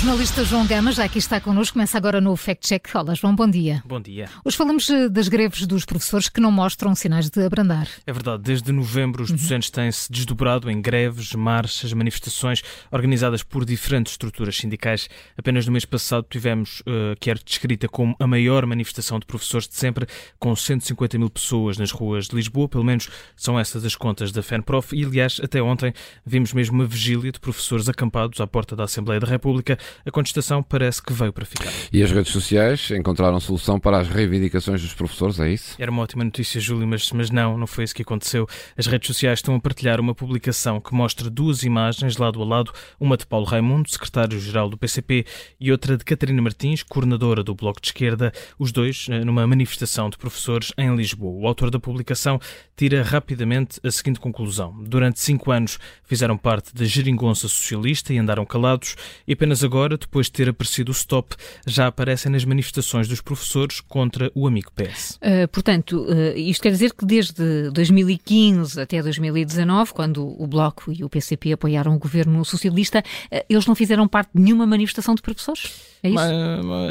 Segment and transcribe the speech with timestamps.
[0.00, 2.88] jornalista João Gama já aqui está connosco, começa agora no Fact Check.
[2.94, 3.82] Olá, João, bom dia.
[3.84, 4.30] Bom dia.
[4.42, 7.86] Hoje falamos eh, das greves dos professores que não mostram sinais de abrandar.
[8.06, 14.14] É verdade, desde novembro os docentes têm-se desdobrado em greves, marchas, manifestações organizadas por diferentes
[14.14, 15.06] estruturas sindicais.
[15.36, 19.68] Apenas no mês passado tivemos, uh, que era descrita como a maior manifestação de professores
[19.68, 20.06] de sempre,
[20.38, 24.42] com 150 mil pessoas nas ruas de Lisboa, pelo menos são essas as contas da
[24.42, 25.92] FENPROF, e aliás, até ontem
[26.24, 30.62] vimos mesmo uma vigília de professores acampados à porta da Assembleia da República a contestação
[30.62, 31.72] parece que veio para ficar.
[31.92, 35.74] E as redes sociais encontraram solução para as reivindicações dos professores, é isso?
[35.78, 38.46] Era uma ótima notícia, Júlio, mas, mas não, não foi isso que aconteceu.
[38.76, 42.72] As redes sociais estão a partilhar uma publicação que mostra duas imagens lado a lado,
[42.98, 45.24] uma de Paulo Raimundo, secretário-geral do PCP,
[45.58, 50.10] e outra de Catarina Martins, coordenadora do Bloco de Esquerda, os dois eh, numa manifestação
[50.10, 51.42] de professores em Lisboa.
[51.42, 52.38] O autor da publicação
[52.76, 54.74] tira rapidamente a seguinte conclusão.
[54.82, 60.26] Durante cinco anos fizeram parte da geringonça socialista e andaram calados, e apenas agora, depois
[60.26, 61.34] de ter aparecido o stop,
[61.66, 65.16] já aparecem nas manifestações dos professores contra o amigo PS.
[65.16, 71.04] Uh, portanto, uh, isto quer dizer que desde 2015 até 2019, quando o Bloco e
[71.04, 75.22] o PCP apoiaram o governo socialista, uh, eles não fizeram parte de nenhuma manifestação de
[75.22, 75.89] professores?
[76.02, 76.18] É isso?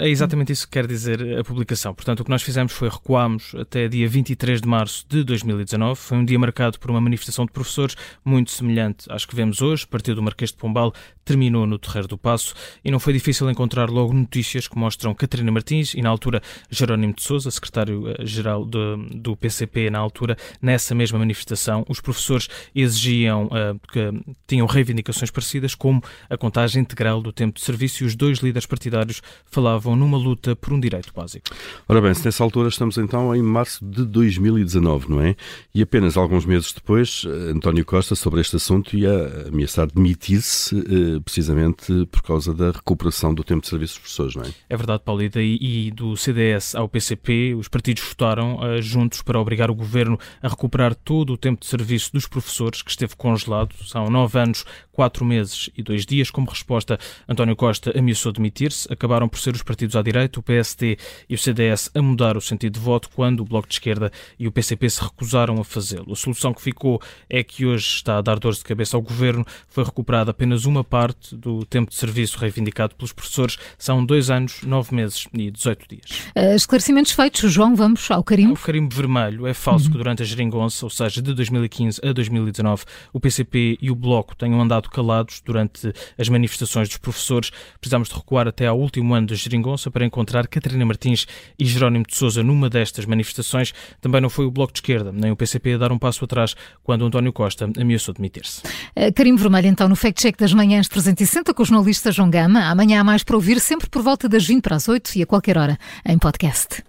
[0.00, 1.94] É exatamente isso que quer dizer a publicação.
[1.94, 5.98] Portanto, o que nós fizemos foi recuámos até dia 23 de março de 2019.
[5.98, 9.86] Foi um dia marcado por uma manifestação de professores muito semelhante às que vemos hoje.
[9.86, 10.92] Partido do Marquês de Pombal
[11.24, 15.50] terminou no Terreiro do Passo e não foi difícil encontrar logo notícias que mostram Catarina
[15.50, 21.18] Martins e, na altura, Jerónimo de Souza, secretário-geral do, do PCP, na altura, nessa mesma
[21.18, 27.58] manifestação, os professores exigiam uh, que tinham reivindicações parecidas, como a contagem integral do tempo
[27.58, 28.97] de serviço e os dois líderes partidários
[29.44, 31.46] falavam numa luta por um direito básico.
[31.88, 35.36] Ora bem, se nessa altura estamos então em março de 2019, não é?
[35.74, 41.20] E apenas alguns meses depois, eh, António Costa, sobre este assunto, ia ameaçar demitir-se uh,
[41.22, 44.48] precisamente por causa da recuperação do tempo de serviço dos professores, não é?
[44.68, 49.40] É verdade, Paulo, e, daí, do CDS ao PCP, os partidos votaram uh, juntos para
[49.40, 53.74] obrigar o governo a recuperar todo o tempo de serviço dos professores, que esteve congelado.
[53.86, 56.30] São nove anos, quatro meses e dois dias.
[56.30, 56.98] Como resposta,
[57.28, 58.87] António Costa ameaçou demitir-se.
[58.88, 62.40] Acabaram por ser os partidos à direita, o PST e o CDS, a mudar o
[62.40, 66.12] sentido de voto, quando o Bloco de Esquerda e o PCP se recusaram a fazê-lo.
[66.12, 69.44] A solução que ficou é que hoje está a dar dores de cabeça ao governo.
[69.68, 73.58] Foi recuperada apenas uma parte do tempo de serviço reivindicado pelos professores.
[73.78, 76.30] São dois anos, nove meses e 18 dias.
[76.36, 78.54] Uh, esclarecimentos feitos, João, vamos ao carimbo.
[78.54, 79.92] O carimbo vermelho é falso uhum.
[79.92, 84.36] que durante a geringonça, ou seja, de 2015 a 2019, o PCP e o Bloco
[84.36, 87.50] tenham andado calados durante as manifestações dos professores.
[87.80, 91.26] Precisamos de recuar até ao último ano da geringonça para encontrar Catarina Martins
[91.58, 93.72] e Jerónimo de Sousa numa destas manifestações.
[94.00, 96.54] Também não foi o Bloco de Esquerda, nem o PCP a dar um passo atrás
[96.82, 98.62] quando António Costa ameaçou demitir-se.
[98.96, 102.70] Uh, carimbo vermelho, então, no Fact Check das Manhãs 360 com o jornalista João Gama.
[102.70, 105.26] Amanhã há mais para ouvir, sempre por volta das 20 para as 8 e a
[105.26, 106.82] qualquer hora em podcast.